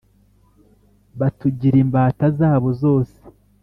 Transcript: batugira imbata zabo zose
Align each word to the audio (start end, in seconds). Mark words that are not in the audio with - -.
batugira 1.19 1.75
imbata 1.83 2.25
zabo 2.39 2.69
zose 2.81 3.15